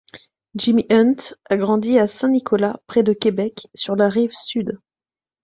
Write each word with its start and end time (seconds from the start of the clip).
Jimmy 0.55 0.87
Hunt 0.89 1.35
a 1.47 1.57
grandi 1.57 1.99
à 1.99 2.07
Saint-Nicolas, 2.07 2.79
près 2.87 3.03
de 3.03 3.13
Québec, 3.13 3.67
sur 3.75 3.95
la 3.95 4.09
rive-sud. 4.09 4.79